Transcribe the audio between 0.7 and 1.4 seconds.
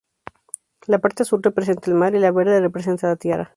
La parte